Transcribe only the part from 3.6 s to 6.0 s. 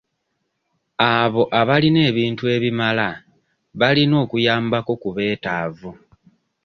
balina okuyambako ku betaavu.